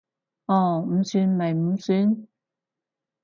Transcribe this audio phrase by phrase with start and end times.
[0.47, 2.27] 哦，唔算咪唔算